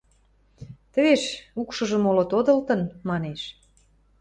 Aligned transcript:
Тӹвеш, 0.91 1.23
укшыжы 1.61 1.97
моло 2.05 2.23
тодылтын,– 2.31 2.81
манеш. 3.09 3.41